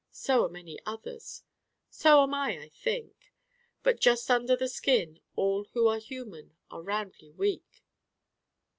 So 0.09 0.43
are 0.43 0.49
many 0.49 0.79
others. 0.83 1.43
So 1.91 2.23
am 2.23 2.33
I, 2.33 2.57
I 2.59 2.69
think. 2.69 3.13
But 3.83 3.99
just 3.99 4.31
under 4.31 4.55
the 4.55 4.67
skin 4.67 5.19
all 5.35 5.65
who 5.73 5.87
are 5.87 5.99
human 5.99 6.55
are 6.71 6.81
roundly 6.81 7.29
weak. 7.29 7.83